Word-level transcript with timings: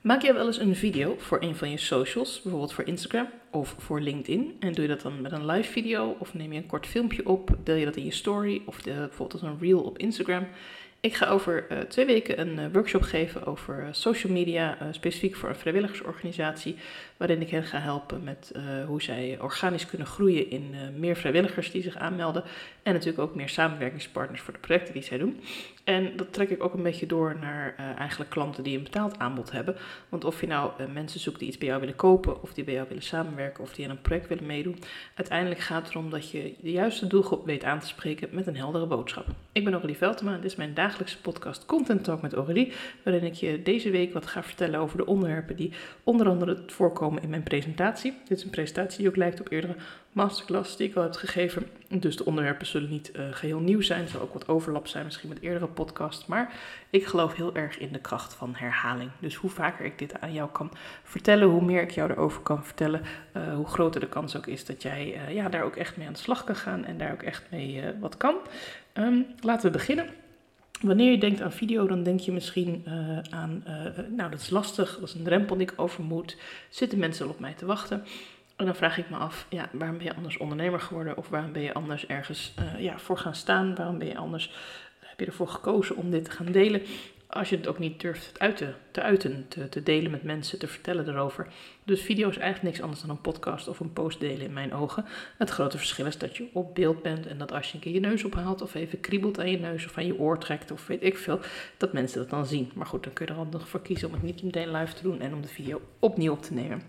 Maak 0.00 0.22
jij 0.22 0.34
wel 0.34 0.46
eens 0.46 0.58
een 0.58 0.76
video 0.76 1.14
voor 1.18 1.42
een 1.42 1.56
van 1.56 1.70
je 1.70 1.76
socials, 1.76 2.42
bijvoorbeeld 2.42 2.72
voor 2.72 2.86
Instagram 2.86 3.28
of 3.50 3.74
voor 3.78 4.00
LinkedIn? 4.00 4.56
En 4.58 4.72
doe 4.72 4.82
je 4.82 4.88
dat 4.88 5.00
dan 5.00 5.20
met 5.20 5.32
een 5.32 5.46
live 5.46 5.70
video 5.70 6.16
of 6.18 6.34
neem 6.34 6.52
je 6.52 6.58
een 6.58 6.66
kort 6.66 6.86
filmpje 6.86 7.26
op, 7.26 7.56
deel 7.64 7.74
je 7.74 7.84
dat 7.84 7.96
in 7.96 8.04
je 8.04 8.12
story 8.12 8.62
of 8.64 8.82
de, 8.82 8.92
bijvoorbeeld 8.92 9.32
als 9.32 9.42
een 9.42 9.58
reel 9.60 9.80
op 9.80 9.98
Instagram? 9.98 10.46
Ik 11.00 11.14
ga 11.14 11.26
over 11.26 11.66
uh, 11.72 11.78
twee 11.78 12.06
weken 12.06 12.40
een 12.40 12.58
uh, 12.58 12.64
workshop 12.72 13.02
geven 13.02 13.46
over 13.46 13.82
uh, 13.82 13.88
social 13.90 14.32
media, 14.32 14.76
specifiek 14.90 15.36
voor 15.36 15.48
een 15.48 15.56
vrijwilligersorganisatie, 15.56 16.76
waarin 17.16 17.40
ik 17.40 17.50
hen 17.50 17.64
ga 17.64 17.78
helpen 17.78 18.24
met 18.24 18.52
hoe 18.86 19.02
zij 19.02 19.38
organisch 19.40 19.86
kunnen 19.86 20.06
groeien 20.06 20.50
in 20.50 20.74
meer 20.96 21.16
vrijwilligers 21.16 21.70
die 21.70 21.82
zich 21.82 21.96
aanmelden 21.96 22.44
en 22.82 22.92
natuurlijk 22.92 23.22
ook 23.22 23.34
meer 23.34 23.48
samenwerkingspartners 23.48 24.40
voor 24.40 24.52
de 24.52 24.58
projecten 24.58 24.94
die 24.94 25.02
zij 25.02 25.18
doen. 25.18 25.40
En 25.88 26.16
dat 26.16 26.32
trek 26.32 26.50
ik 26.50 26.62
ook 26.62 26.74
een 26.74 26.82
beetje 26.82 27.06
door 27.06 27.36
naar 27.40 27.74
eigenlijk 27.98 28.30
klanten 28.30 28.64
die 28.64 28.76
een 28.76 28.82
betaald 28.82 29.18
aanbod 29.18 29.50
hebben. 29.50 29.76
Want 30.08 30.24
of 30.24 30.40
je 30.40 30.46
nou 30.46 30.70
mensen 30.92 31.20
zoekt 31.20 31.38
die 31.38 31.48
iets 31.48 31.58
bij 31.58 31.68
jou 31.68 31.80
willen 31.80 31.96
kopen, 31.96 32.42
of 32.42 32.52
die 32.52 32.64
bij 32.64 32.74
jou 32.74 32.88
willen 32.88 33.02
samenwerken, 33.02 33.64
of 33.64 33.74
die 33.74 33.84
aan 33.84 33.90
een 33.90 34.00
project 34.00 34.28
willen 34.28 34.46
meedoen, 34.46 34.78
uiteindelijk 35.14 35.60
gaat 35.60 35.82
het 35.82 35.90
erom 35.90 36.10
dat 36.10 36.30
je 36.30 36.54
de 36.60 36.70
juiste 36.70 37.06
doelgroep 37.06 37.46
weet 37.46 37.64
aan 37.64 37.80
te 37.80 37.86
spreken 37.86 38.28
met 38.32 38.46
een 38.46 38.56
heldere 38.56 38.86
boodschap. 38.86 39.26
Ik 39.52 39.64
ben 39.64 39.72
Aurélie 39.72 39.96
Veltema 39.96 40.34
en 40.34 40.40
dit 40.40 40.50
is 40.50 40.56
mijn 40.56 40.74
dagelijkse 40.74 41.20
podcast 41.20 41.66
Content 41.66 42.04
Talk 42.04 42.22
met 42.22 42.32
Aurélie, 42.32 42.72
waarin 43.02 43.24
ik 43.24 43.34
je 43.34 43.62
deze 43.62 43.90
week 43.90 44.12
wat 44.12 44.26
ga 44.26 44.42
vertellen 44.42 44.80
over 44.80 44.96
de 44.96 45.06
onderwerpen 45.06 45.56
die 45.56 45.72
onder 46.04 46.28
andere 46.28 46.62
voorkomen 46.66 47.22
in 47.22 47.30
mijn 47.30 47.42
presentatie. 47.42 48.14
Dit 48.28 48.38
is 48.38 48.44
een 48.44 48.50
presentatie 48.50 48.98
die 48.98 49.08
ook 49.08 49.16
lijkt 49.16 49.40
op 49.40 49.52
eerdere 49.52 49.76
masterclass 50.12 50.76
die 50.76 50.88
ik 50.88 50.96
al 50.96 51.02
heb 51.02 51.12
gegeven, 51.12 51.66
dus 51.88 52.16
de 52.16 52.24
onderwerpen 52.24 52.66
zullen 52.66 52.90
niet 52.90 53.12
uh, 53.16 53.22
geheel 53.30 53.58
nieuw 53.58 53.80
zijn, 53.80 54.02
er 54.02 54.08
zal 54.08 54.20
ook 54.20 54.32
wat 54.32 54.48
overlap 54.48 54.86
zijn 54.86 55.04
misschien 55.04 55.28
met 55.28 55.40
eerdere 55.40 55.66
podcasts, 55.78 56.26
maar 56.26 56.52
ik 56.90 57.06
geloof 57.06 57.34
heel 57.34 57.54
erg 57.54 57.78
in 57.78 57.92
de 57.92 57.98
kracht 58.00 58.34
van 58.34 58.54
herhaling. 58.56 59.10
Dus 59.20 59.34
hoe 59.34 59.50
vaker 59.50 59.84
ik 59.84 59.98
dit 59.98 60.20
aan 60.20 60.32
jou 60.32 60.50
kan 60.50 60.70
vertellen, 61.02 61.48
hoe 61.48 61.64
meer 61.64 61.82
ik 61.82 61.90
jou 61.90 62.10
erover 62.10 62.42
kan 62.42 62.64
vertellen, 62.64 63.02
uh, 63.36 63.54
hoe 63.54 63.66
groter 63.66 64.00
de 64.00 64.08
kans 64.08 64.36
ook 64.36 64.46
is 64.46 64.64
dat 64.64 64.82
jij 64.82 65.14
uh, 65.14 65.34
ja, 65.34 65.48
daar 65.48 65.62
ook 65.62 65.76
echt 65.76 65.96
mee 65.96 66.06
aan 66.06 66.12
de 66.12 66.18
slag 66.18 66.44
kan 66.44 66.56
gaan 66.56 66.84
en 66.84 66.98
daar 66.98 67.12
ook 67.12 67.22
echt 67.22 67.44
mee 67.50 67.82
wat 68.00 68.16
kan. 68.16 68.36
Um, 68.94 69.26
laten 69.40 69.66
we 69.66 69.78
beginnen. 69.78 70.06
Wanneer 70.80 71.10
je 71.10 71.18
denkt 71.18 71.40
aan 71.40 71.52
video, 71.52 71.86
dan 71.86 72.02
denk 72.02 72.20
je 72.20 72.32
misschien 72.32 72.84
aan, 73.30 73.62
nou 74.16 74.30
dat 74.30 74.40
is 74.40 74.50
lastig, 74.50 74.98
dat 74.98 75.08
is 75.08 75.14
een 75.14 75.24
drempel 75.24 75.56
die 75.56 75.66
ik 75.66 75.80
over 75.80 76.02
moet. 76.02 76.36
Zitten 76.68 76.98
mensen 76.98 77.24
al 77.24 77.30
op 77.30 77.40
mij 77.40 77.54
te 77.54 77.66
wachten? 77.66 78.04
En 78.56 78.64
dan 78.64 78.74
vraag 78.74 78.98
ik 78.98 79.10
me 79.10 79.16
af, 79.16 79.46
ja, 79.48 79.68
waarom 79.72 79.96
ben 79.96 80.06
je 80.06 80.14
anders 80.14 80.36
ondernemer 80.36 80.80
geworden? 80.80 81.16
Of 81.16 81.28
waarom 81.28 81.52
ben 81.52 81.62
je 81.62 81.72
anders 81.72 82.06
ergens 82.06 82.54
ja, 82.78 82.98
voor 82.98 83.18
gaan 83.18 83.34
staan? 83.34 83.74
Waarom 83.74 83.98
ben 83.98 84.08
je 84.08 84.16
anders, 84.16 84.52
heb 85.18 85.26
je 85.26 85.32
ervoor 85.32 85.48
gekozen 85.48 85.96
om 85.96 86.10
dit 86.10 86.24
te 86.24 86.30
gaan 86.30 86.52
delen? 86.52 86.82
als 87.28 87.48
je 87.48 87.56
het 87.56 87.66
ook 87.66 87.78
niet 87.78 88.00
durft 88.00 88.34
te, 88.34 88.72
te 88.90 89.02
uiten, 89.02 89.46
te, 89.70 89.82
delen 89.82 90.10
met 90.10 90.22
mensen, 90.22 90.58
te 90.58 90.66
vertellen 90.66 91.08
erover. 91.08 91.46
Dus 91.84 92.00
video 92.00 92.28
is 92.28 92.36
eigenlijk 92.36 92.64
niks 92.64 92.82
anders 92.82 93.00
dan 93.00 93.10
een 93.10 93.20
podcast 93.20 93.68
of 93.68 93.80
een 93.80 93.92
post 93.92 94.20
delen 94.20 94.46
in 94.46 94.52
mijn 94.52 94.74
ogen. 94.74 95.04
Het 95.38 95.50
grote 95.50 95.78
verschil 95.78 96.06
is 96.06 96.18
dat 96.18 96.36
je 96.36 96.48
op 96.52 96.74
beeld 96.74 97.02
bent 97.02 97.26
en 97.26 97.38
dat 97.38 97.52
als 97.52 97.68
je 97.68 97.74
een 97.74 97.80
keer 97.80 97.92
je 97.92 98.00
neus 98.00 98.24
ophaalt 98.24 98.62
of 98.62 98.74
even 98.74 99.00
kriebelt 99.00 99.38
aan 99.38 99.50
je 99.50 99.58
neus 99.58 99.84
of 99.84 99.98
aan 99.98 100.06
je 100.06 100.18
oor 100.18 100.38
trekt 100.38 100.70
of 100.70 100.86
weet 100.86 101.02
ik 101.02 101.18
veel, 101.18 101.40
dat 101.76 101.92
mensen 101.92 102.18
dat 102.18 102.30
dan 102.30 102.46
zien. 102.46 102.70
Maar 102.74 102.86
goed, 102.86 103.04
dan 103.04 103.12
kun 103.12 103.26
je 103.26 103.32
er 103.32 103.38
al 103.38 103.48
nog 103.50 103.68
voor 103.68 103.82
kiezen 103.82 104.08
om 104.08 104.14
het 104.14 104.22
niet 104.22 104.42
meteen 104.42 104.70
live 104.70 104.94
te 104.94 105.02
doen 105.02 105.20
en 105.20 105.34
om 105.34 105.42
de 105.42 105.48
video 105.48 105.80
opnieuw 105.98 106.32
op 106.32 106.42
te 106.42 106.54
nemen. 106.54 106.82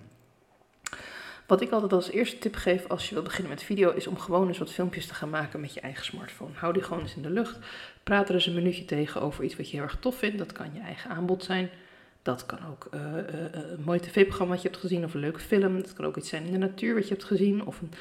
Wat 1.50 1.62
ik 1.62 1.72
altijd 1.72 1.94
als 1.94 2.10
eerste 2.10 2.38
tip 2.38 2.56
geef 2.56 2.88
als 2.88 3.08
je 3.10 3.14
wil 3.14 3.24
beginnen 3.24 3.50
met 3.50 3.64
video, 3.64 3.92
is 3.92 4.08
om 4.08 4.18
gewoon 4.18 4.48
eens 4.48 4.58
wat 4.58 4.72
filmpjes 4.72 5.08
te 5.08 5.14
gaan 5.14 5.30
maken 5.30 5.60
met 5.60 5.74
je 5.74 5.80
eigen 5.80 6.06
smartphone. 6.06 6.52
Hou 6.54 6.74
die 6.74 6.84
gewoon 6.84 7.02
eens 7.02 7.16
in 7.16 7.22
de 7.22 7.30
lucht. 7.30 7.58
Praat 8.04 8.30
er 8.30 8.36
eens 8.36 8.46
een 8.46 8.54
minuutje 8.54 8.86
tegen 8.86 9.22
over 9.22 9.44
iets 9.44 9.56
wat 9.56 9.70
je 9.70 9.76
heel 9.76 9.86
erg 9.86 9.98
tof 10.00 10.16
vindt. 10.16 10.38
Dat 10.38 10.52
kan 10.52 10.74
je 10.74 10.80
eigen 10.80 11.10
aanbod 11.10 11.44
zijn. 11.44 11.70
Dat 12.22 12.46
kan 12.46 12.60
ook 12.70 12.88
uh, 12.94 13.02
uh, 13.02 13.22
een 13.52 13.84
mooi 13.86 14.00
tv-programma 14.00 14.54
wat 14.54 14.62
je 14.62 14.70
hebt 14.70 14.80
gezien 14.80 15.04
of 15.04 15.14
een 15.14 15.20
leuke 15.20 15.40
film. 15.40 15.82
Dat 15.82 15.94
kan 15.94 16.06
ook 16.06 16.18
iets 16.18 16.30
zijn 16.30 16.46
in 16.46 16.52
de 16.52 16.58
natuur 16.58 16.94
wat 16.94 17.08
je 17.08 17.14
hebt 17.14 17.26
gezien 17.26 17.66
of 17.66 17.82
een 17.82 17.92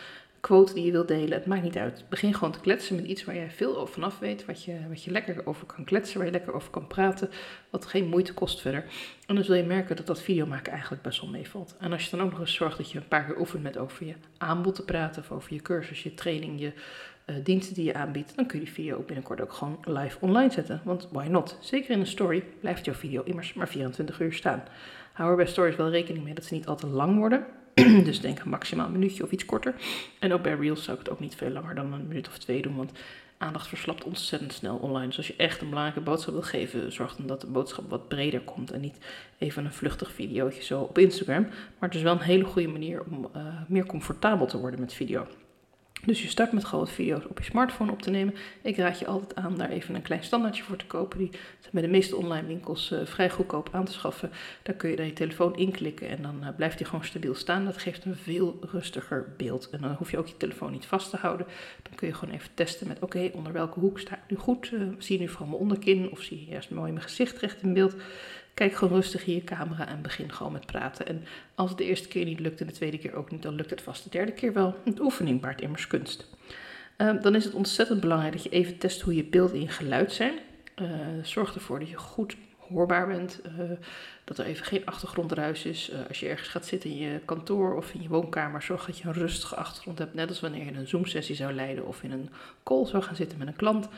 quote 0.40 0.74
die 0.74 0.84
je 0.84 0.92
wilt 0.92 1.08
delen. 1.08 1.32
Het 1.32 1.46
maakt 1.46 1.62
niet 1.62 1.76
uit. 1.76 2.04
Begin 2.08 2.34
gewoon 2.34 2.52
te 2.52 2.60
kletsen 2.60 2.96
met 2.96 3.04
iets 3.04 3.24
waar 3.24 3.34
jij 3.34 3.50
veel 3.50 3.86
vanaf 3.86 4.18
weet. 4.18 4.44
Wat 4.44 4.64
je, 4.64 4.76
wat 4.88 5.04
je 5.04 5.10
lekker 5.10 5.46
over 5.46 5.66
kan 5.66 5.84
kletsen, 5.84 6.16
waar 6.16 6.26
je 6.26 6.32
lekker 6.32 6.54
over 6.54 6.70
kan 6.70 6.86
praten. 6.86 7.30
Wat 7.70 7.86
geen 7.86 8.08
moeite 8.08 8.34
kost 8.34 8.60
verder. 8.60 8.84
En 9.26 9.34
dan 9.34 9.44
zul 9.44 9.54
je 9.54 9.62
merken 9.62 9.96
dat 9.96 10.06
dat 10.06 10.22
video 10.22 10.46
maken 10.46 10.72
eigenlijk 10.72 11.02
best 11.02 11.20
wel 11.20 11.30
meevalt. 11.30 11.76
En 11.78 11.92
als 11.92 12.04
je 12.04 12.16
dan 12.16 12.26
ook 12.26 12.30
nog 12.30 12.40
eens 12.40 12.54
zorgt 12.54 12.76
dat 12.76 12.90
je 12.90 12.98
een 12.98 13.08
paar 13.08 13.24
keer 13.24 13.38
oefent 13.38 13.62
met 13.62 13.78
over 13.78 14.06
je 14.06 14.14
aanbod 14.38 14.74
te 14.74 14.84
praten. 14.84 15.22
Of 15.22 15.30
over 15.30 15.54
je 15.54 15.62
cursus, 15.62 16.02
je 16.02 16.14
training, 16.14 16.60
je 16.60 16.72
uh, 17.26 17.36
diensten 17.44 17.74
die 17.74 17.84
je 17.84 17.94
aanbiedt. 17.94 18.36
Dan 18.36 18.46
kun 18.46 18.58
je 18.58 18.64
die 18.64 18.74
video 18.74 18.96
ook 18.96 19.06
binnenkort 19.06 19.40
ook 19.40 19.52
gewoon 19.52 19.78
live 19.84 20.16
online 20.20 20.50
zetten. 20.50 20.80
Want 20.84 21.08
why 21.12 21.26
not? 21.26 21.56
Zeker 21.60 21.90
in 21.90 22.00
een 22.00 22.06
story 22.06 22.44
blijft 22.60 22.84
jouw 22.84 22.94
video 22.94 23.22
immers 23.22 23.54
maar 23.54 23.68
24 23.68 24.20
uur 24.20 24.32
staan. 24.32 24.62
Hou 25.18 25.30
er 25.30 25.36
bij 25.36 25.46
stories 25.46 25.76
wel 25.76 25.90
rekening 25.90 26.24
mee 26.24 26.34
dat 26.34 26.44
ze 26.44 26.54
niet 26.54 26.66
al 26.66 26.76
te 26.76 26.86
lang 26.86 27.18
worden. 27.18 27.46
dus 28.04 28.20
denk 28.20 28.44
maximaal 28.44 28.86
een 28.86 28.92
minuutje 28.92 29.24
of 29.24 29.30
iets 29.30 29.44
korter. 29.44 29.74
En 30.18 30.32
ook 30.32 30.42
bij 30.42 30.54
Reels 30.54 30.84
zou 30.84 30.98
ik 30.98 31.04
het 31.04 31.12
ook 31.12 31.20
niet 31.20 31.34
veel 31.34 31.50
langer 31.50 31.74
dan 31.74 31.92
een 31.92 32.08
minuut 32.08 32.28
of 32.28 32.38
twee 32.38 32.62
doen, 32.62 32.76
want 32.76 32.92
aandacht 33.38 33.68
verslapt 33.68 34.04
ontzettend 34.04 34.52
snel 34.52 34.76
online. 34.76 35.06
Dus 35.06 35.16
als 35.16 35.26
je 35.26 35.34
echt 35.36 35.60
een 35.60 35.68
belangrijke 35.68 36.00
boodschap 36.00 36.34
wil 36.34 36.42
geven, 36.42 36.92
zorg 36.92 37.16
dan 37.16 37.26
dat 37.26 37.40
de 37.40 37.46
boodschap 37.46 37.90
wat 37.90 38.08
breder 38.08 38.40
komt 38.40 38.70
en 38.70 38.80
niet 38.80 38.98
even 39.38 39.64
een 39.64 39.72
vluchtig 39.72 40.12
videootje 40.12 40.62
zo 40.62 40.80
op 40.80 40.98
Instagram. 40.98 41.42
Maar 41.78 41.88
het 41.88 41.94
is 41.94 42.02
wel 42.02 42.12
een 42.12 42.20
hele 42.20 42.44
goede 42.44 42.68
manier 42.68 43.02
om 43.10 43.28
uh, 43.36 43.42
meer 43.68 43.86
comfortabel 43.86 44.46
te 44.46 44.58
worden 44.58 44.80
met 44.80 44.92
video. 44.92 45.26
Dus 46.04 46.22
je 46.22 46.28
start 46.28 46.52
met 46.52 46.64
gewoon 46.64 46.88
video's 46.88 47.24
op 47.28 47.38
je 47.38 47.44
smartphone 47.44 47.92
op 47.92 48.02
te 48.02 48.10
nemen. 48.10 48.34
Ik 48.62 48.76
raad 48.76 48.98
je 48.98 49.06
altijd 49.06 49.34
aan 49.34 49.58
daar 49.58 49.70
even 49.70 49.94
een 49.94 50.02
klein 50.02 50.24
standaardje 50.24 50.62
voor 50.62 50.76
te 50.76 50.86
kopen. 50.86 51.18
Die 51.18 51.30
zijn 51.60 51.72
bij 51.72 51.82
de 51.82 51.88
meeste 51.88 52.16
online 52.16 52.46
winkels 52.46 52.92
uh, 52.92 52.98
vrij 53.04 53.30
goedkoop 53.30 53.68
aan 53.72 53.84
te 53.84 53.92
schaffen. 53.92 54.30
Daar 54.62 54.74
kun 54.74 54.90
je 54.90 54.96
dan 54.96 55.06
je 55.06 55.12
telefoon 55.12 55.56
inklikken 55.56 56.08
en 56.08 56.22
dan 56.22 56.38
uh, 56.42 56.48
blijft 56.56 56.78
die 56.78 56.86
gewoon 56.86 57.04
stabiel 57.04 57.34
staan. 57.34 57.64
Dat 57.64 57.78
geeft 57.78 58.04
een 58.04 58.16
veel 58.16 58.58
rustiger 58.60 59.34
beeld. 59.36 59.70
En 59.70 59.80
dan 59.80 59.94
hoef 59.94 60.10
je 60.10 60.18
ook 60.18 60.26
je 60.26 60.36
telefoon 60.36 60.72
niet 60.72 60.86
vast 60.86 61.10
te 61.10 61.16
houden. 61.16 61.46
Dan 61.82 61.94
kun 61.94 62.08
je 62.08 62.14
gewoon 62.14 62.34
even 62.34 62.50
testen 62.54 62.88
met 62.88 62.98
oké, 63.00 63.30
onder 63.32 63.52
welke 63.52 63.80
hoek 63.80 63.98
sta 63.98 64.14
ik 64.14 64.30
nu 64.30 64.36
goed? 64.36 64.70
Uh, 64.70 64.82
zie 64.98 65.16
je 65.16 65.22
nu 65.22 65.28
vooral 65.28 65.48
mijn 65.48 65.60
onderkin 65.60 66.10
of 66.10 66.22
zie 66.22 66.40
je 66.44 66.50
juist 66.50 66.70
mooi 66.70 66.92
mijn 66.92 67.04
gezicht 67.04 67.38
recht 67.38 67.62
in 67.62 67.72
beeld? 67.72 67.94
Kijk 68.58 68.74
gewoon 68.74 68.94
rustig 68.94 69.26
in 69.26 69.34
je 69.34 69.44
camera 69.44 69.88
en 69.88 70.02
begin 70.02 70.32
gewoon 70.32 70.52
met 70.52 70.66
praten. 70.66 71.06
En 71.06 71.24
als 71.54 71.68
het 71.70 71.78
de 71.78 71.84
eerste 71.84 72.08
keer 72.08 72.24
niet 72.24 72.40
lukt 72.40 72.60
en 72.60 72.66
de 72.66 72.72
tweede 72.72 72.98
keer 72.98 73.14
ook 73.14 73.30
niet, 73.30 73.42
dan 73.42 73.54
lukt 73.54 73.70
het 73.70 73.82
vast 73.82 74.04
de 74.04 74.10
derde 74.10 74.32
keer 74.32 74.52
wel. 74.52 74.74
De 74.84 75.02
oefening 75.02 75.40
baart 75.40 75.60
immers 75.60 75.86
kunst. 75.86 76.26
Uh, 76.96 77.22
dan 77.22 77.34
is 77.34 77.44
het 77.44 77.54
ontzettend 77.54 78.00
belangrijk 78.00 78.32
dat 78.32 78.42
je 78.42 78.48
even 78.48 78.78
test 78.78 79.00
hoe 79.00 79.14
je 79.14 79.24
beeld 79.24 79.52
en 79.52 79.68
geluid 79.68 80.12
zijn. 80.12 80.34
Uh, 80.76 80.88
zorg 81.22 81.54
ervoor 81.54 81.78
dat 81.78 81.88
je 81.88 81.96
goed 81.96 82.36
hoorbaar 82.58 83.06
bent, 83.06 83.40
uh, 83.46 83.70
dat 84.24 84.38
er 84.38 84.44
even 84.44 84.66
geen 84.66 84.86
achtergrondruis 84.86 85.64
is. 85.64 85.92
als 86.08 86.20
je 86.20 86.28
ergens 86.28 86.48
gaat 86.48 86.66
zitten 86.66 86.90
in 86.90 86.96
je 86.96 87.20
kantoor 87.24 87.76
of 87.76 87.94
in 87.94 88.02
je 88.02 88.08
woonkamer, 88.08 88.62
zorg 88.62 88.86
dat 88.86 88.98
je 88.98 89.06
een 89.08 89.12
rustige 89.12 89.54
achtergrond 89.54 89.98
hebt. 89.98 90.14
Net 90.14 90.28
als 90.28 90.40
wanneer 90.40 90.64
je 90.64 90.72
een 90.72 90.88
Zoom-sessie 90.88 91.34
zou 91.34 91.52
leiden 91.52 91.86
of 91.86 92.02
in 92.02 92.12
een 92.12 92.30
call 92.62 92.86
zou 92.86 93.02
gaan 93.02 93.16
zitten 93.16 93.38
met 93.38 93.48
een 93.48 93.56
klant. 93.56 93.88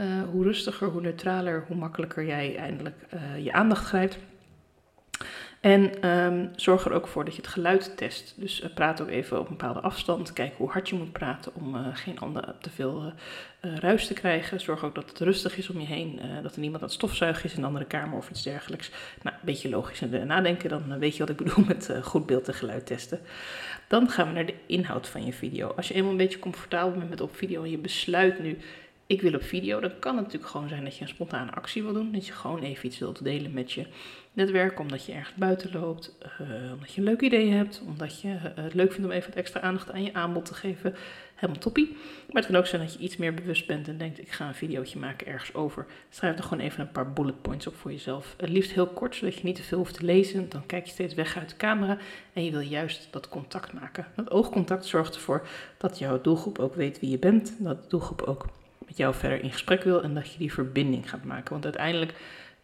Uh, 0.00 0.22
hoe 0.30 0.44
rustiger, 0.44 0.88
hoe 0.88 1.00
neutraler, 1.00 1.64
hoe 1.66 1.76
makkelijker 1.76 2.24
jij 2.24 2.56
eindelijk 2.56 2.96
uh, 3.14 3.44
je 3.44 3.52
aandacht 3.52 3.84
grijpt. 3.84 4.18
En 5.60 6.08
um, 6.10 6.50
zorg 6.56 6.84
er 6.84 6.92
ook 6.92 7.06
voor 7.06 7.24
dat 7.24 7.34
je 7.34 7.40
het 7.40 7.50
geluid 7.50 7.96
test. 7.96 8.34
Dus 8.36 8.62
uh, 8.62 8.74
praat 8.74 9.00
ook 9.00 9.08
even 9.08 9.38
op 9.38 9.48
een 9.48 9.56
bepaalde 9.56 9.80
afstand. 9.80 10.32
Kijk 10.32 10.54
hoe 10.56 10.70
hard 10.70 10.88
je 10.88 10.94
moet 10.94 11.12
praten 11.12 11.52
om 11.54 11.92
geen 11.92 12.18
ander 12.18 12.54
te 12.60 12.70
veel 12.70 13.12
ruis 13.60 14.06
te 14.06 14.14
krijgen. 14.14 14.60
Zorg 14.60 14.84
ook 14.84 14.94
dat 14.94 15.08
het 15.08 15.18
rustig 15.18 15.56
is 15.56 15.70
om 15.70 15.80
je 15.80 15.86
heen. 15.86 16.20
dat 16.42 16.54
er 16.54 16.60
niemand 16.60 16.82
aan 16.82 16.88
het 16.88 17.44
is 17.44 17.52
in 17.52 17.58
een 17.58 17.64
andere 17.64 17.84
kamer 17.84 18.18
of 18.18 18.30
iets 18.30 18.42
dergelijks. 18.42 18.90
Nou, 19.22 19.36
een 19.36 19.42
beetje 19.44 19.68
logisch 19.68 20.00
en 20.00 20.26
nadenken. 20.26 20.68
Dan 20.68 20.98
weet 20.98 21.16
je 21.16 21.18
wat 21.18 21.30
ik 21.30 21.36
bedoel 21.44 21.64
met 21.64 21.90
goed 22.02 22.26
beeld 22.26 22.48
en 22.48 22.54
geluid 22.54 22.86
testen. 22.86 23.20
Dan 23.88 24.10
gaan 24.10 24.26
we 24.26 24.32
naar 24.32 24.46
de 24.46 24.54
inhoud 24.66 25.08
van 25.08 25.24
je 25.24 25.32
video. 25.32 25.68
Als 25.68 25.88
je 25.88 25.94
eenmaal 25.94 26.10
een 26.10 26.16
beetje 26.16 26.38
comfortabel 26.38 26.98
bent 26.98 27.10
met 27.10 27.20
op 27.20 27.36
video 27.36 27.62
en 27.62 27.70
je 27.70 27.78
besluit 27.78 28.38
nu 28.38 28.58
ik 29.06 29.22
wil 29.22 29.34
op 29.34 29.42
video, 29.42 29.80
dan 29.80 29.98
kan 29.98 30.14
het 30.16 30.24
natuurlijk 30.24 30.52
gewoon 30.52 30.68
zijn 30.68 30.84
dat 30.84 30.96
je 30.96 31.02
een 31.02 31.08
spontane 31.08 31.50
actie 31.50 31.82
wil 31.82 31.92
doen. 31.92 32.12
Dat 32.12 32.26
je 32.26 32.32
gewoon 32.32 32.62
even 32.62 32.86
iets 32.86 32.98
wilt 32.98 33.24
delen 33.24 33.52
met 33.52 33.72
je 33.72 33.86
netwerk, 34.32 34.80
omdat 34.80 35.04
je 35.04 35.12
ergens 35.12 35.34
buiten 35.34 35.72
loopt, 35.72 36.18
uh, 36.40 36.72
omdat 36.72 36.92
je 36.92 37.00
een 37.00 37.06
leuk 37.06 37.20
idee 37.20 37.50
hebt, 37.50 37.82
omdat 37.86 38.20
je 38.20 38.28
uh, 38.28 38.42
het 38.54 38.74
leuk 38.74 38.92
vindt 38.92 39.06
om 39.06 39.12
even 39.12 39.28
wat 39.28 39.38
extra 39.38 39.60
aandacht 39.60 39.90
aan 39.90 40.02
je 40.02 40.14
aanbod 40.14 40.44
te 40.44 40.54
geven. 40.54 40.94
Helemaal 41.34 41.62
toppie. 41.62 41.96
Maar 42.26 42.42
het 42.42 42.46
kan 42.46 42.56
ook 42.56 42.66
zijn 42.66 42.82
dat 42.82 42.92
je 42.92 42.98
iets 42.98 43.16
meer 43.16 43.34
bewust 43.34 43.66
bent 43.66 43.88
en 43.88 43.98
denkt, 43.98 44.18
ik 44.18 44.30
ga 44.30 44.48
een 44.48 44.54
videootje 44.54 44.98
maken 44.98 45.26
ergens 45.26 45.54
over. 45.54 45.86
Schrijf 46.10 46.36
er 46.36 46.42
gewoon 46.42 46.64
even 46.64 46.80
een 46.80 46.92
paar 46.92 47.12
bullet 47.12 47.42
points 47.42 47.66
op 47.66 47.76
voor 47.76 47.90
jezelf. 47.92 48.34
Het 48.36 48.48
liefst 48.48 48.72
heel 48.72 48.86
kort, 48.86 49.14
zodat 49.14 49.34
je 49.34 49.44
niet 49.44 49.56
te 49.56 49.62
veel 49.62 49.78
hoeft 49.78 49.94
te 49.94 50.04
lezen. 50.04 50.48
Dan 50.48 50.66
kijk 50.66 50.84
je 50.84 50.90
steeds 50.90 51.14
weg 51.14 51.36
uit 51.36 51.48
de 51.48 51.56
camera 51.56 51.98
en 52.32 52.44
je 52.44 52.50
wil 52.50 52.60
juist 52.60 53.08
dat 53.10 53.28
contact 53.28 53.72
maken. 53.72 54.06
Dat 54.16 54.30
oogcontact 54.30 54.84
zorgt 54.84 55.14
ervoor 55.14 55.48
dat 55.78 55.98
jouw 55.98 56.20
doelgroep 56.20 56.58
ook 56.58 56.74
weet 56.74 57.00
wie 57.00 57.10
je 57.10 57.18
bent, 57.18 57.56
dat 57.58 57.82
de 57.82 57.88
doelgroep 57.88 58.22
ook 58.22 58.46
met 58.86 58.96
jou 58.96 59.14
verder 59.14 59.42
in 59.42 59.52
gesprek 59.52 59.82
wil 59.82 60.02
en 60.02 60.14
dat 60.14 60.32
je 60.32 60.38
die 60.38 60.52
verbinding 60.52 61.10
gaat 61.10 61.24
maken. 61.24 61.52
Want 61.52 61.64
uiteindelijk, 61.64 62.10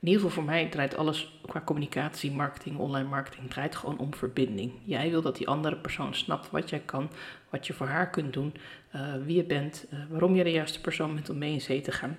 in 0.01 0.09
ieder 0.09 0.21
geval 0.21 0.31
voor 0.31 0.45
mij, 0.45 0.69
draait 0.69 0.97
alles 0.97 1.41
qua 1.47 1.63
communicatie, 1.65 2.33
marketing, 2.33 2.79
online 2.79 3.09
marketing, 3.09 3.51
draait 3.51 3.77
gewoon 3.77 3.99
om 3.99 4.15
verbinding. 4.15 4.73
Jij 4.85 5.11
wil 5.11 5.23
dat 5.23 5.37
die 5.37 5.49
andere 5.49 5.77
persoon 5.77 6.15
snapt 6.15 6.51
wat 6.51 6.71
jij 6.71 6.83
kan, 6.85 7.11
wat 7.51 7.67
je 7.67 7.73
voor 7.73 7.87
haar 7.87 8.11
kunt 8.11 8.33
doen, 8.33 8.55
uh, 8.95 9.15
wie 9.25 9.37
je 9.37 9.45
bent, 9.45 9.87
uh, 9.93 10.01
waarom 10.09 10.35
je 10.35 10.45
de 10.45 10.51
juiste 10.51 10.81
persoon 10.81 11.15
bent 11.15 11.31
om 11.31 11.39
mee 11.39 11.53
in 11.53 11.61
zee 11.61 11.81
te 11.81 11.93
gaan. 11.93 12.17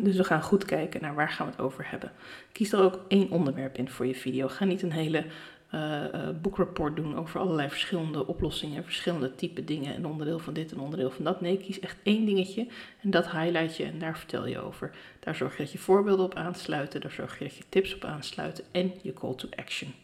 Dus 0.00 0.16
we 0.16 0.24
gaan 0.24 0.42
goed 0.42 0.64
kijken 0.64 1.00
naar 1.00 1.14
waar 1.14 1.28
gaan 1.28 1.46
we 1.46 1.52
het 1.52 1.60
over 1.60 1.90
hebben. 1.90 2.12
Kies 2.52 2.72
er 2.72 2.82
ook 2.82 3.00
één 3.08 3.30
onderwerp 3.30 3.78
in 3.78 3.88
voor 3.88 4.06
je 4.06 4.14
video. 4.14 4.48
Ga 4.48 4.64
niet 4.64 4.82
een 4.82 4.92
hele 4.92 5.24
uh, 5.74 6.02
uh, 6.14 6.28
boekrapport 6.42 6.96
doen 6.96 7.16
over 7.16 7.40
allerlei 7.40 7.68
verschillende 7.68 8.26
oplossingen, 8.26 8.84
verschillende 8.84 9.34
type 9.34 9.64
dingen, 9.64 9.94
en 9.94 10.06
onderdeel 10.06 10.38
van 10.38 10.54
dit 10.54 10.72
en 10.72 10.80
onderdeel 10.80 11.10
van 11.10 11.24
dat. 11.24 11.40
Nee, 11.40 11.56
kies 11.56 11.80
echt 11.80 11.96
één 12.02 12.24
dingetje 12.26 12.66
en 13.02 13.10
dat 13.10 13.30
highlight 13.30 13.76
je 13.76 13.84
en 13.84 13.98
daar 13.98 14.18
vertel 14.18 14.46
je 14.46 14.58
over. 14.58 14.94
Daar 15.20 15.34
zorg 15.34 15.56
je 15.56 15.62
dat 15.62 15.72
je 15.72 15.78
voorbeelden 15.78 16.24
op 16.24 16.34
aansluiten, 16.34 17.00
daar 17.00 17.10
zorg 17.10 17.38
je 17.38 17.44
dat 17.44 17.56
je 17.56 17.64
tips 17.68 17.94
op 17.94 18.04
aansluiten 18.04 18.64
en 18.70 18.92
je 19.02 19.12
call 19.12 19.34
to 19.34 19.48
action. 19.56 19.94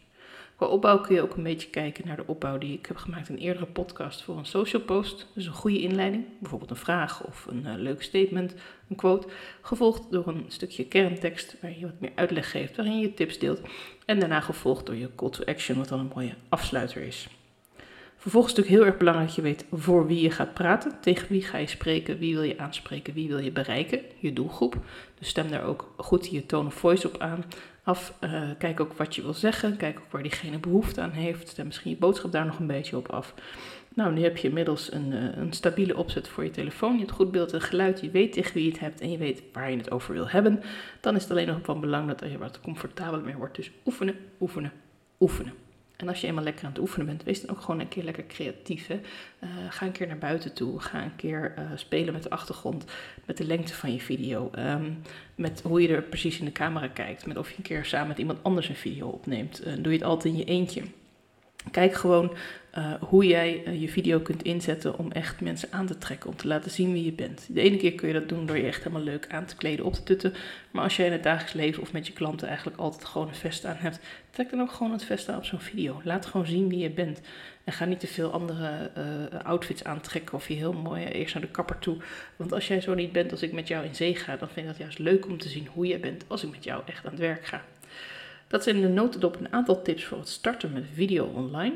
Qua 0.63 0.71
opbouw 0.71 0.99
kun 0.99 1.15
je 1.15 1.21
ook 1.21 1.35
een 1.35 1.43
beetje 1.43 1.69
kijken 1.69 2.07
naar 2.07 2.15
de 2.15 2.27
opbouw 2.27 2.57
die 2.57 2.73
ik 2.77 2.85
heb 2.85 2.97
gemaakt 2.97 3.29
in 3.29 3.35
een 3.35 3.41
eerdere 3.41 3.65
podcast 3.65 4.23
voor 4.23 4.37
een 4.37 4.45
social 4.45 4.81
post. 4.81 5.27
Dus 5.33 5.45
een 5.45 5.53
goede 5.53 5.81
inleiding, 5.81 6.25
bijvoorbeeld 6.39 6.69
een 6.69 6.75
vraag 6.75 7.23
of 7.23 7.45
een 7.45 7.63
uh, 7.65 7.73
leuk 7.75 8.03
statement, 8.03 8.55
een 8.89 8.95
quote, 8.95 9.27
gevolgd 9.61 10.11
door 10.11 10.27
een 10.27 10.45
stukje 10.47 10.85
kerntekst 10.85 11.55
waar 11.61 11.77
je 11.79 11.85
wat 11.85 11.99
meer 11.99 12.11
uitleg 12.15 12.51
geeft, 12.51 12.75
waarin 12.75 12.99
je 12.99 13.13
tips 13.13 13.39
deelt. 13.39 13.61
En 14.05 14.19
daarna 14.19 14.39
gevolgd 14.39 14.85
door 14.85 14.95
je 14.95 15.15
call 15.15 15.29
to 15.29 15.43
action, 15.45 15.77
wat 15.77 15.87
dan 15.87 15.99
een 15.99 16.11
mooie 16.15 16.33
afsluiter 16.49 17.01
is. 17.01 17.27
Vervolgens 18.17 18.53
is 18.53 18.57
natuurlijk 18.59 18.83
heel 18.83 18.91
erg 18.91 18.99
belangrijk 18.99 19.27
dat 19.27 19.35
je 19.35 19.41
weet 19.41 19.65
voor 19.71 20.07
wie 20.07 20.21
je 20.21 20.31
gaat 20.31 20.53
praten, 20.53 20.97
tegen 21.01 21.27
wie 21.29 21.41
ga 21.41 21.57
je 21.57 21.67
spreken, 21.67 22.17
wie 22.17 22.33
wil 22.33 22.43
je 22.43 22.57
aanspreken, 22.57 23.13
wie 23.13 23.27
wil 23.27 23.39
je 23.39 23.51
bereiken, 23.51 23.99
je 24.19 24.33
doelgroep. 24.33 24.75
Dus 25.19 25.27
stem 25.27 25.49
daar 25.49 25.63
ook 25.63 25.93
goed 25.97 26.29
je 26.29 26.45
tone 26.45 26.67
of 26.67 26.73
voice 26.73 27.07
op 27.07 27.17
aan 27.17 27.43
af. 27.83 28.13
Uh, 28.23 28.49
kijk 28.57 28.79
ook 28.79 28.93
wat 28.93 29.15
je 29.15 29.21
wil 29.21 29.33
zeggen. 29.33 29.77
Kijk 29.77 29.99
ook 29.99 30.11
waar 30.11 30.21
diegene 30.21 30.59
behoefte 30.59 31.01
aan 31.01 31.11
heeft. 31.11 31.47
Stem 31.47 31.65
misschien 31.65 31.91
je 31.91 31.97
boodschap 31.97 32.31
daar 32.31 32.45
nog 32.45 32.59
een 32.59 32.67
beetje 32.67 32.97
op 32.97 33.07
af. 33.07 33.33
Nou, 33.95 34.13
nu 34.13 34.23
heb 34.23 34.37
je 34.37 34.47
inmiddels 34.47 34.91
een, 34.91 35.11
uh, 35.11 35.37
een 35.37 35.53
stabiele 35.53 35.97
opzet 35.97 36.27
voor 36.27 36.43
je 36.43 36.49
telefoon. 36.49 36.93
Je 36.93 36.99
hebt 36.99 37.11
goed 37.11 37.31
beeld 37.31 37.53
en 37.53 37.61
geluid. 37.61 38.01
Je 38.01 38.11
weet 38.11 38.33
tegen 38.33 38.53
wie 38.53 38.63
je 38.63 38.71
het 38.71 38.79
hebt 38.79 39.01
en 39.01 39.11
je 39.11 39.17
weet 39.17 39.43
waar 39.53 39.71
je 39.71 39.77
het 39.77 39.91
over 39.91 40.13
wil 40.13 40.29
hebben. 40.29 40.63
Dan 40.99 41.15
is 41.15 41.21
het 41.21 41.31
alleen 41.31 41.47
nog 41.47 41.59
van 41.63 41.79
belang 41.79 42.15
dat 42.15 42.31
je 42.31 42.37
wat 42.37 42.61
comfortabeler 42.61 43.25
mee 43.25 43.35
wordt. 43.35 43.55
Dus 43.55 43.71
oefenen, 43.85 44.15
oefenen, 44.39 44.71
oefenen. 45.19 45.53
En 46.03 46.09
als 46.09 46.21
je 46.21 46.27
eenmaal 46.27 46.43
lekker 46.43 46.65
aan 46.65 46.71
het 46.71 46.79
oefenen 46.79 47.05
bent, 47.05 47.23
wees 47.23 47.41
dan 47.41 47.55
ook 47.55 47.61
gewoon 47.61 47.79
een 47.79 47.87
keer 47.87 48.03
lekker 48.03 48.25
creatief. 48.27 48.87
Hè? 48.87 48.99
Uh, 49.43 49.49
ga 49.69 49.85
een 49.85 49.91
keer 49.91 50.07
naar 50.07 50.17
buiten 50.17 50.53
toe. 50.53 50.79
Ga 50.79 51.03
een 51.03 51.15
keer 51.15 51.53
uh, 51.57 51.65
spelen 51.75 52.13
met 52.13 52.23
de 52.23 52.29
achtergrond, 52.29 52.85
met 53.25 53.37
de 53.37 53.45
lengte 53.45 53.73
van 53.73 53.93
je 53.93 53.99
video. 53.99 54.51
Um, 54.57 55.01
met 55.35 55.61
hoe 55.61 55.81
je 55.81 55.87
er 55.87 56.01
precies 56.01 56.39
in 56.39 56.45
de 56.45 56.51
camera 56.51 56.87
kijkt. 56.87 57.25
Met 57.25 57.37
of 57.37 57.49
je 57.49 57.57
een 57.57 57.63
keer 57.63 57.85
samen 57.85 58.07
met 58.07 58.17
iemand 58.17 58.43
anders 58.43 58.69
een 58.69 58.75
video 58.75 59.07
opneemt. 59.07 59.67
Uh, 59.67 59.73
doe 59.73 59.91
je 59.91 59.97
het 59.97 60.07
altijd 60.07 60.33
in 60.33 60.39
je 60.39 60.45
eentje. 60.45 60.81
Kijk 61.71 61.93
gewoon 61.93 62.35
uh, 62.77 62.93
hoe 62.99 63.27
jij 63.27 63.63
uh, 63.67 63.81
je 63.81 63.89
video 63.89 64.19
kunt 64.19 64.43
inzetten 64.43 64.97
om 64.97 65.11
echt 65.11 65.41
mensen 65.41 65.69
aan 65.71 65.85
te 65.85 65.97
trekken, 65.97 66.29
om 66.29 66.35
te 66.35 66.47
laten 66.47 66.71
zien 66.71 66.93
wie 66.93 67.05
je 67.05 67.11
bent. 67.11 67.45
De 67.49 67.61
ene 67.61 67.77
keer 67.77 67.93
kun 67.93 68.07
je 68.07 68.13
dat 68.13 68.29
doen 68.29 68.45
door 68.45 68.57
je 68.57 68.63
echt 68.63 68.83
helemaal 68.83 69.01
leuk 69.01 69.27
aan 69.29 69.45
te 69.45 69.55
kleden, 69.55 69.85
op 69.85 69.93
te 69.93 70.03
tutten. 70.03 70.33
Maar 70.71 70.83
als 70.83 70.95
jij 70.95 71.05
in 71.05 71.11
het 71.11 71.23
dagelijks 71.23 71.53
leven 71.53 71.81
of 71.81 71.91
met 71.91 72.07
je 72.07 72.13
klanten 72.13 72.47
eigenlijk 72.47 72.77
altijd 72.77 73.05
gewoon 73.05 73.27
een 73.27 73.35
vest 73.35 73.65
aan 73.65 73.75
hebt, 73.77 73.99
trek 74.29 74.49
dan 74.49 74.61
ook 74.61 74.71
gewoon 74.71 74.91
het 74.91 75.03
vest 75.03 75.29
aan 75.29 75.37
op 75.37 75.45
zo'n 75.45 75.59
video. 75.59 76.01
Laat 76.03 76.25
gewoon 76.25 76.45
zien 76.45 76.69
wie 76.69 76.79
je 76.79 76.89
bent. 76.89 77.21
En 77.63 77.73
ga 77.73 77.85
niet 77.85 77.99
te 77.99 78.07
veel 78.07 78.31
andere 78.31 78.91
uh, 78.97 79.39
outfits 79.43 79.83
aantrekken 79.83 80.35
of 80.35 80.47
je 80.47 80.53
heel 80.53 80.73
mooi 80.73 81.05
eerst 81.05 81.33
naar 81.33 81.43
de 81.43 81.49
kapper 81.49 81.79
toe. 81.79 81.97
Want 82.35 82.53
als 82.53 82.67
jij 82.67 82.81
zo 82.81 82.93
niet 82.93 83.11
bent 83.11 83.31
als 83.31 83.41
ik 83.41 83.51
met 83.51 83.67
jou 83.67 83.85
in 83.85 83.95
zee 83.95 84.15
ga, 84.15 84.35
dan 84.35 84.49
vind 84.49 84.59
ik 84.59 84.71
dat 84.71 84.81
juist 84.81 84.99
leuk 84.99 85.25
om 85.25 85.37
te 85.37 85.49
zien 85.49 85.67
hoe 85.73 85.87
jij 85.87 85.99
bent 85.99 86.23
als 86.27 86.43
ik 86.43 86.51
met 86.51 86.63
jou 86.63 86.81
echt 86.85 87.05
aan 87.05 87.11
het 87.11 87.19
werk 87.19 87.45
ga. 87.45 87.61
Dat 88.53 88.63
zijn 88.63 88.75
in 88.75 88.81
de 88.81 88.87
notendop 88.87 89.39
een 89.39 89.53
aantal 89.53 89.81
tips 89.81 90.03
voor 90.05 90.17
het 90.17 90.27
starten 90.27 90.73
met 90.73 90.83
video 90.93 91.25
online. 91.25 91.75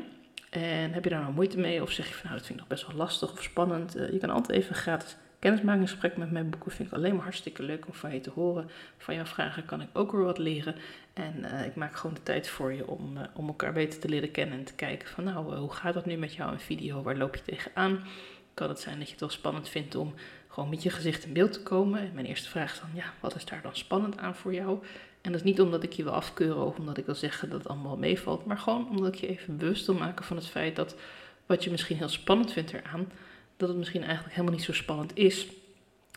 En 0.50 0.92
heb 0.92 1.04
je 1.04 1.10
daar 1.10 1.20
nou 1.20 1.32
moeite 1.32 1.58
mee 1.58 1.82
of 1.82 1.90
zeg 1.90 2.08
je 2.08 2.14
van 2.14 2.22
nou 2.24 2.36
dat 2.36 2.46
vind 2.46 2.60
ik 2.60 2.64
nog 2.68 2.78
best 2.78 2.86
wel 2.86 2.96
lastig 2.96 3.32
of 3.32 3.42
spannend. 3.42 3.96
Uh, 3.96 4.12
je 4.12 4.18
kan 4.18 4.30
altijd 4.30 4.58
even 4.58 4.74
gratis 4.74 5.16
kennismakingsgesprek 5.38 6.16
met 6.16 6.30
mij 6.30 6.48
boeken. 6.48 6.70
Vind 6.70 6.88
ik 6.88 6.94
alleen 6.94 7.14
maar 7.14 7.22
hartstikke 7.22 7.62
leuk 7.62 7.86
om 7.86 7.94
van 7.94 8.14
je 8.14 8.20
te 8.20 8.30
horen. 8.30 8.70
Van 8.98 9.14
jouw 9.14 9.24
vragen 9.24 9.64
kan 9.64 9.80
ik 9.80 9.88
ook 9.92 10.12
weer 10.12 10.24
wat 10.24 10.38
leren. 10.38 10.74
En 11.12 11.34
uh, 11.38 11.66
ik 11.66 11.74
maak 11.74 11.96
gewoon 11.96 12.14
de 12.14 12.22
tijd 12.22 12.48
voor 12.48 12.72
je 12.72 12.86
om, 12.86 13.16
uh, 13.16 13.22
om 13.34 13.46
elkaar 13.46 13.72
beter 13.72 14.00
te 14.00 14.08
leren 14.08 14.30
kennen 14.30 14.58
en 14.58 14.64
te 14.64 14.74
kijken 14.74 15.08
van 15.08 15.24
nou 15.24 15.54
hoe 15.54 15.72
gaat 15.72 15.94
dat 15.94 16.06
nu 16.06 16.16
met 16.16 16.34
jou 16.34 16.52
in 16.52 16.58
video? 16.58 17.02
Waar 17.02 17.16
loop 17.16 17.34
je 17.34 17.42
tegenaan? 17.42 18.04
Kan 18.54 18.68
het 18.68 18.80
zijn 18.80 18.98
dat 18.98 19.06
je 19.06 19.12
het 19.12 19.20
wel 19.20 19.30
spannend 19.30 19.68
vindt 19.68 19.94
om 19.94 20.14
gewoon 20.58 20.72
met 20.74 20.82
je 20.82 20.90
gezicht 20.90 21.24
in 21.24 21.32
beeld 21.32 21.52
te 21.52 21.62
komen? 21.62 22.00
En 22.00 22.10
mijn 22.14 22.26
eerste 22.26 22.48
vraag 22.48 22.72
is 22.72 22.80
dan 22.80 22.88
ja, 22.94 23.12
wat 23.20 23.34
is 23.34 23.44
daar 23.44 23.62
dan 23.62 23.76
spannend 23.76 24.18
aan 24.18 24.34
voor 24.34 24.54
jou? 24.54 24.78
En 25.20 25.32
dat 25.32 25.40
is 25.40 25.46
niet 25.46 25.60
omdat 25.60 25.82
ik 25.82 25.92
je 25.92 26.02
wil 26.02 26.12
afkeuren 26.12 26.66
of 26.66 26.78
omdat 26.78 26.98
ik 26.98 27.06
wil 27.06 27.14
zeggen 27.14 27.50
dat 27.50 27.58
het 27.58 27.68
allemaal 27.68 27.96
meevalt, 27.96 28.44
maar 28.44 28.58
gewoon 28.58 28.88
omdat 28.88 29.14
ik 29.14 29.20
je 29.20 29.28
even 29.28 29.56
bewust 29.56 29.86
wil 29.86 29.94
maken 29.94 30.24
van 30.24 30.36
het 30.36 30.46
feit 30.46 30.76
dat 30.76 30.94
wat 31.46 31.64
je 31.64 31.70
misschien 31.70 31.96
heel 31.96 32.08
spannend 32.08 32.52
vindt 32.52 32.72
eraan, 32.72 33.12
dat 33.56 33.68
het 33.68 33.78
misschien 33.78 34.02
eigenlijk 34.02 34.34
helemaal 34.34 34.54
niet 34.56 34.64
zo 34.64 34.72
spannend 34.72 35.16
is, 35.16 35.46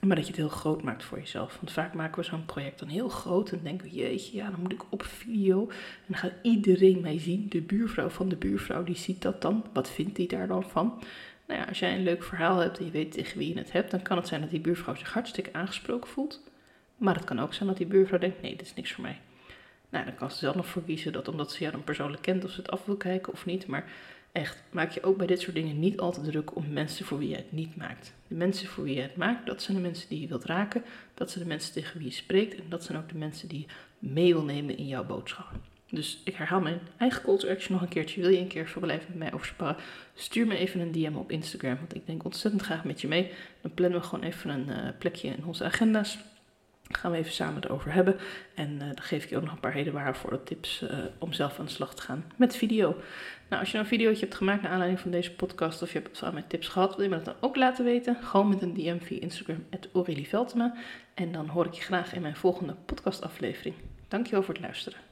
maar 0.05 0.15
dat 0.15 0.25
je 0.25 0.31
het 0.31 0.41
heel 0.41 0.49
groot 0.49 0.81
maakt 0.81 1.03
voor 1.03 1.19
jezelf. 1.19 1.55
Want 1.55 1.71
vaak 1.71 1.93
maken 1.93 2.21
we 2.21 2.29
zo'n 2.29 2.45
project 2.45 2.79
dan 2.79 2.87
heel 2.87 3.09
groot 3.09 3.51
en 3.51 3.59
denken 3.63 3.87
we, 3.87 3.95
jeetje, 3.95 4.37
ja, 4.37 4.49
dan 4.49 4.59
moet 4.61 4.71
ik 4.71 4.83
op 4.89 5.03
video 5.03 5.61
en 5.69 6.05
dan 6.07 6.17
gaat 6.17 6.33
iedereen 6.41 7.01
mij 7.01 7.19
zien. 7.19 7.45
De 7.49 7.61
buurvrouw 7.61 8.09
van 8.09 8.29
de 8.29 8.35
buurvrouw, 8.35 8.83
die 8.83 8.95
ziet 8.95 9.21
dat 9.21 9.41
dan. 9.41 9.65
Wat 9.73 9.89
vindt 9.89 10.15
die 10.15 10.27
daar 10.27 10.47
dan 10.47 10.63
van? 10.63 11.03
Nou 11.51 11.67
als 11.67 11.79
jij 11.79 11.95
een 11.95 12.03
leuk 12.03 12.23
verhaal 12.23 12.57
hebt 12.57 12.77
en 12.77 12.85
je 12.85 12.91
weet 12.91 13.11
tegen 13.11 13.37
wie 13.37 13.53
je 13.53 13.59
het 13.59 13.71
hebt, 13.71 13.91
dan 13.91 14.01
kan 14.01 14.17
het 14.17 14.27
zijn 14.27 14.41
dat 14.41 14.49
die 14.49 14.59
buurvrouw 14.59 14.95
zich 14.95 15.13
hartstikke 15.13 15.53
aangesproken 15.53 16.09
voelt. 16.09 16.43
Maar 16.97 17.15
het 17.15 17.23
kan 17.23 17.39
ook 17.39 17.53
zijn 17.53 17.69
dat 17.69 17.77
die 17.77 17.85
buurvrouw 17.85 18.19
denkt, 18.19 18.41
nee, 18.41 18.55
dit 18.55 18.65
is 18.65 18.73
niks 18.73 18.91
voor 18.91 19.03
mij. 19.03 19.19
Nou, 19.89 20.05
dan 20.05 20.15
kan 20.15 20.31
ze 20.31 20.37
zelf 20.37 20.55
nog 20.55 20.67
voor 20.67 20.83
kiezen 20.83 21.13
dat 21.13 21.27
omdat 21.27 21.51
ze 21.51 21.59
jou 21.59 21.71
dan 21.71 21.83
persoonlijk 21.83 22.21
kent 22.21 22.43
of 22.43 22.51
ze 22.51 22.61
het 22.61 22.71
af 22.71 22.85
wil 22.85 22.95
kijken 22.95 23.33
of 23.33 23.45
niet. 23.45 23.67
Maar 23.67 23.91
echt, 24.31 24.63
maak 24.71 24.91
je 24.91 25.03
ook 25.03 25.17
bij 25.17 25.27
dit 25.27 25.41
soort 25.41 25.55
dingen 25.55 25.79
niet 25.79 25.99
altijd 25.99 26.25
druk 26.25 26.55
om 26.55 26.73
mensen 26.73 27.05
voor 27.05 27.17
wie 27.17 27.29
je 27.29 27.35
het 27.35 27.51
niet 27.51 27.75
maakt. 27.75 28.13
De 28.27 28.35
mensen 28.35 28.67
voor 28.67 28.83
wie 28.83 28.95
je 28.95 29.01
het 29.01 29.15
maakt, 29.15 29.45
dat 29.45 29.61
zijn 29.61 29.77
de 29.77 29.83
mensen 29.83 30.09
die 30.09 30.21
je 30.21 30.27
wilt 30.27 30.45
raken. 30.45 30.83
Dat 31.13 31.31
zijn 31.31 31.43
de 31.43 31.49
mensen 31.49 31.73
tegen 31.73 31.97
wie 31.97 32.07
je 32.07 32.13
spreekt. 32.13 32.55
En 32.55 32.65
dat 32.69 32.83
zijn 32.83 32.97
ook 32.97 33.09
de 33.09 33.17
mensen 33.17 33.47
die 33.47 33.59
je 33.59 33.73
mee 33.99 34.33
wil 34.33 34.43
nemen 34.43 34.77
in 34.77 34.87
jouw 34.87 35.05
boodschappen. 35.05 35.70
Dus 35.91 36.21
ik 36.23 36.35
herhaal 36.35 36.61
mijn 36.61 36.79
eigen 36.97 37.21
call 37.21 37.37
to 37.37 37.49
action 37.49 37.73
nog 37.73 37.81
een 37.81 37.87
keertje. 37.87 38.21
Wil 38.21 38.29
je 38.29 38.39
een 38.39 38.47
keer 38.47 38.67
verblijven 38.67 39.07
met 39.09 39.17
mij 39.17 39.33
over 39.33 39.45
sparren? 39.45 39.75
Stuur 40.13 40.47
me 40.47 40.57
even 40.57 40.79
een 40.79 40.91
DM 40.91 41.15
op 41.15 41.31
Instagram. 41.31 41.75
Want 41.75 41.95
ik 41.95 42.05
denk 42.05 42.23
ontzettend 42.23 42.63
graag 42.63 42.83
met 42.83 43.01
je 43.01 43.07
mee. 43.07 43.31
Dan 43.61 43.73
plannen 43.73 43.99
we 43.99 44.05
gewoon 44.05 44.25
even 44.25 44.49
een 44.49 44.67
uh, 44.69 44.75
plekje 44.99 45.27
in 45.27 45.45
onze 45.45 45.63
agenda's 45.63 46.17
gaan 46.95 47.11
we 47.11 47.17
even 47.17 47.31
samen 47.31 47.63
erover 47.63 47.93
hebben. 47.93 48.15
En 48.55 48.71
uh, 48.71 48.79
dan 48.79 49.01
geef 49.01 49.23
ik 49.23 49.29
je 49.29 49.35
ook 49.35 49.43
nog 49.43 49.51
een 49.51 49.59
paar 49.59 49.73
hele 49.73 49.91
waardevolle 49.91 50.43
tips 50.43 50.81
uh, 50.81 50.89
om 51.17 51.33
zelf 51.33 51.59
aan 51.59 51.65
de 51.65 51.71
slag 51.71 51.95
te 51.95 52.01
gaan 52.01 52.25
met 52.35 52.55
video. 52.55 52.95
Nou, 53.49 53.61
als 53.61 53.71
je 53.71 53.77
nou 53.77 53.89
een 53.89 53.97
videootje 53.97 54.25
hebt 54.25 54.35
gemaakt 54.35 54.61
naar 54.61 54.71
aanleiding 54.71 55.01
van 55.01 55.11
deze 55.11 55.31
podcast 55.31 55.81
of 55.81 55.93
je 55.93 55.99
hebt 55.99 56.17
van 56.17 56.33
mijn 56.33 56.47
tips 56.47 56.67
gehad, 56.67 56.95
wil 56.95 57.03
je 57.03 57.09
me 57.09 57.15
dat 57.15 57.25
dan 57.25 57.35
ook 57.39 57.55
laten 57.55 57.85
weten? 57.85 58.17
Gewoon 58.21 58.49
met 58.49 58.61
een 58.61 58.73
DM 58.73 58.99
via 58.99 59.19
Instagram, 59.19 59.65
Aurelie. 59.93 60.29
En 61.13 61.31
dan 61.31 61.47
hoor 61.47 61.65
ik 61.65 61.73
je 61.73 61.81
graag 61.81 62.13
in 62.13 62.21
mijn 62.21 62.35
volgende 62.35 62.75
podcastaflevering. 62.85 63.75
Dankjewel 64.07 64.43
voor 64.43 64.53
het 64.53 64.63
luisteren. 64.63 65.10